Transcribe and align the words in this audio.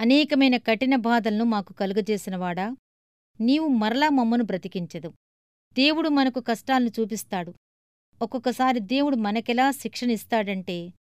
అనేకమైన 0.00 0.56
కఠిన 0.56 0.96
బాధలను 0.96 1.44
మాకు 1.44 1.72
కలుగజేసినవాడా? 1.72 2.76
నీవు 3.40 3.68
మరలా 3.68 4.08
మమ్మను 4.08 4.44
బ్రతికించదు. 4.44 5.12
దేవుడు 5.74 6.08
మనకు 6.08 6.40
కష్టాలను 6.40 6.90
చూపిస్తాడు. 7.00 7.54
ఒక్కొక్కసారి 8.22 8.80
దేవుడు 8.80 9.16
మనకెలా 9.16 9.70
శిక్షణిస్తాడంటే 9.70 10.92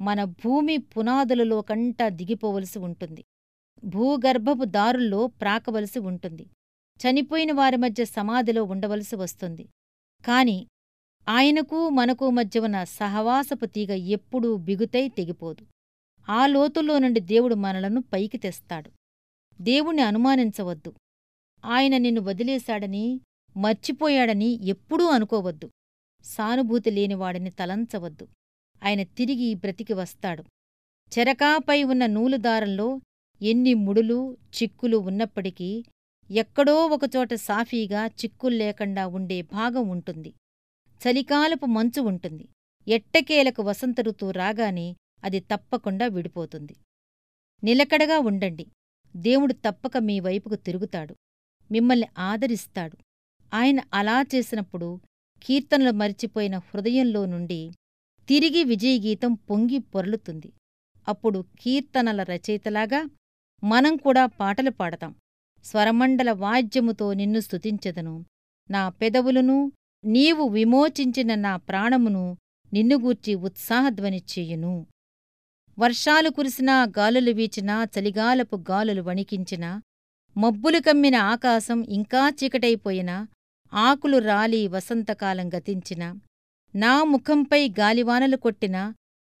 మన 0.00 0.24
భూమి 0.24 0.76
పునాదులలో 0.76 1.62
కంటా 1.62 2.08
దిగిపోవలసి 2.08 2.78
ఉంటుంది. 2.78 3.24
భూగర్భపు 3.84 4.64
దారుల్లో 4.64 5.26
ప్రాకవలసి 5.26 5.98
ఉంటుంది. 5.98 6.46
చనిపోయిన 6.98 7.52
వారి 7.52 7.76
మధ్య 7.76 8.04
సమాధిలో 8.04 8.64
ఉండవలసి 8.64 9.16
వస్తుంది. 9.16 9.68
కాని 10.26 10.66
ఆయనకు 11.28 11.88
మనకు 11.88 12.30
మధ్య 12.30 12.60
ఉన్న 12.60 12.84
సహవాసపు 12.84 13.66
తీగ 13.66 13.92
ఎప్పుడూ 13.92 14.56
బిగుతై 14.56 15.08
తెగిపోదు. 15.08 15.66
ఆ 16.28 16.46
లోతుల్లో 16.46 16.98
నుండి 16.98 17.20
దేవుడు 17.20 17.54
మనలను 17.54 18.00
పైకి 18.00 18.38
తెస్తాడు. 18.38 18.90
దేవుణ్ణి 19.60 20.02
అనుమానించవద్దు. 20.02 20.94
ఆయన 21.64 21.96
నిన్ను 21.96 22.20
వదిలేశాడని 22.20 23.20
మర్చిపోయాడని 23.56 24.68
ఎప్పుడూ 24.68 25.04
అనుకోవద్దు. 25.04 25.70
సానుభూతి 26.24 26.90
లేనివాడిని 26.90 27.50
తలంచవద్దు. 27.50 28.28
ఆయన 28.84 29.02
తిరిగి 29.02 29.54
బ్రతికి 29.54 29.92
వస్తాడు. 29.92 30.44
చెరకాపై 31.18 31.82
ఉన్న 31.82 32.06
నూలుదారంలో 32.06 33.00
ఎన్ని 33.42 33.74
ముడులు 33.74 34.36
చిక్కులు 34.62 34.96
ఉన్నప్పటికీ 34.96 35.84
ఎక్కడో 36.30 36.86
ఒకచోట 36.86 37.34
సాఫీగా 37.34 38.06
చిక్కుల్లేకుండా 38.06 39.06
ఉండే 39.06 39.42
భాగం 39.42 39.88
ఉంటుంది. 39.88 40.32
చలికాలపు 41.08 41.66
మంచు 41.66 42.00
ఉంటుంది. 42.00 42.48
ఎట్టకేలకు 42.88 43.62
వసంత 43.62 44.00
ఋతువు 44.00 44.30
రాగానే 44.30 44.96
అది 45.24 45.40
తప్పకుండా 45.40 46.06
విడిపోతుంది. 46.06 46.76
నిలకడగా 47.64 48.18
ఉండండి. 48.18 48.66
దేవుడు 49.16 49.52
తప్పక 49.52 49.96
మీ 49.96 50.20
వైపుకు 50.20 50.54
తిరుగుతాడు. 50.54 51.14
మిమ్మల్ని 51.70 52.08
ఆదరిస్తాడు. 52.18 52.96
ఆయన 53.54 53.80
అలా 53.94 54.22
చేసినప్పుడు 54.22 55.00
కీర్తనలు 55.42 55.90
మరిచిపోయిన 55.90 56.58
హృదయంలో 56.58 57.26
నుండి 57.26 57.72
తిరిగి 58.28 58.64
విజయగీతం 58.64 59.34
పొంగి 59.34 59.78
పొరలుతుంది. 59.78 60.52
అప్పుడు 61.08 61.44
కీర్తనల 61.60 62.22
రచయితలాగా 62.22 63.10
మనం 63.64 63.96
కూడా 63.96 64.26
పాటలు 64.26 64.70
పాడతాం. 64.70 65.14
స్వరమండల 65.64 66.32
వాద్యముతో 66.32 67.12
నిన్ను 67.12 67.40
స్తుతించెదను. 67.40 68.24
నా 68.70 68.88
పెదవులను 68.88 69.72
నీవు 70.04 70.48
విమోచించిన 70.48 71.34
నా 71.34 71.56
ప్రాణమును 71.56 72.36
నిన్నుగూర్చి 72.72 73.34
ఉత్సాహధ్వని 73.34 74.22
చేయును. 74.38 74.86
వర్షాలు 75.78 76.30
కురిసినా 76.30 76.82
గాలులు 76.98 77.32
వీచినా 77.32 77.84
చలిగాలపు 77.84 78.56
గాలులు 78.70 79.02
వణికించినా 79.02 79.82
మబ్బులు 80.36 80.78
కమ్మిన 80.78 81.16
ఆకాశం 81.16 81.84
ఇంకా 81.88 82.28
చీకటైపోయినా 82.28 83.28
ఆకులు 83.74 84.18
రాలి 84.18 84.68
వసంతకాలం 84.68 85.48
గతించినా 85.48 86.08
నా 86.74 87.04
ముఖంపై 87.04 87.68
గాలివానలు 87.68 88.36
కొట్టినా 88.36 88.94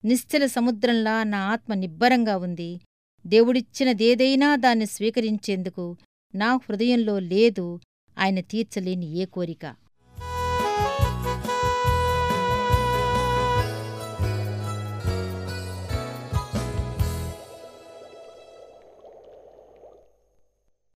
నిశ్చల 0.04 0.46
సముద్రంలా 0.46 1.24
నా 1.24 1.40
ఆత్మ 1.44 1.74
నిబ్బరంగా 1.74 2.36
ఉంది. 2.36 2.80
దేవుడిచ్చినదేదైనా 3.26 4.56
దాన్ని 4.56 4.86
స్వీకరించేందుకు 4.86 5.96
నా 6.34 6.56
హృదయంలో 6.56 7.18
లేదు 7.18 7.80
ఆయన 8.18 8.40
తీర్చలేని 8.40 9.12
ఏ 9.12 9.24
కోరిక. 9.24 9.66